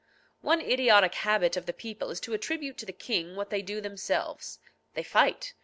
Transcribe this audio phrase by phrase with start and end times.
[0.41, 3.79] One idiotic habit of the people is to attribute to the king what they do
[3.79, 4.57] themselves.
[4.95, 5.53] They fight.